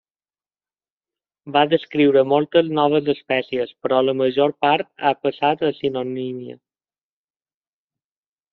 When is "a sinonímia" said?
5.69-6.59